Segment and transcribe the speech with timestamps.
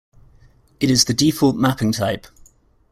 [0.79, 2.25] It is the default mapping type.